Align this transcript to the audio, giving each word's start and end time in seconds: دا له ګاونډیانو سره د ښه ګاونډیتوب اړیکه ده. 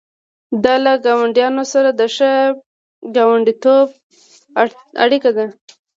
دا 0.63 0.73
له 0.85 0.93
ګاونډیانو 1.05 1.63
سره 1.73 1.89
د 1.99 2.01
ښه 2.15 2.31
ګاونډیتوب 3.15 3.87
اړیکه 5.03 5.29
ده. 5.37 5.45